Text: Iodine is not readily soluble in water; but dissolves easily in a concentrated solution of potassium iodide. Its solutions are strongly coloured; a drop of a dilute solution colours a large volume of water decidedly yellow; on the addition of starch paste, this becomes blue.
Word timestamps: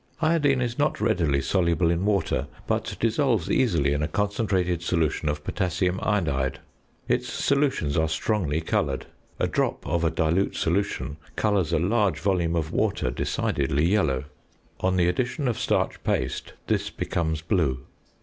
Iodine 0.19 0.61
is 0.61 0.79
not 0.79 0.99
readily 0.99 1.41
soluble 1.43 1.91
in 1.91 2.05
water; 2.05 2.47
but 2.65 2.97
dissolves 2.99 3.51
easily 3.51 3.93
in 3.93 4.01
a 4.01 4.07
concentrated 4.07 4.81
solution 4.81 5.29
of 5.29 5.43
potassium 5.43 5.99
iodide. 6.01 6.59
Its 7.07 7.29
solutions 7.31 7.95
are 7.95 8.09
strongly 8.09 8.61
coloured; 8.61 9.05
a 9.37 9.45
drop 9.47 9.85
of 9.85 10.03
a 10.03 10.09
dilute 10.09 10.55
solution 10.55 11.17
colours 11.35 11.71
a 11.71 11.77
large 11.77 12.17
volume 12.17 12.55
of 12.55 12.71
water 12.71 13.11
decidedly 13.11 13.85
yellow; 13.85 14.23
on 14.79 14.95
the 14.97 15.07
addition 15.07 15.47
of 15.47 15.59
starch 15.59 16.03
paste, 16.03 16.53
this 16.65 16.89
becomes 16.89 17.41
blue. 17.43 17.85